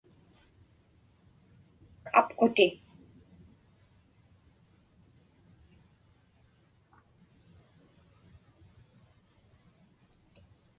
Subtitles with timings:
[2.19, 2.67] apquti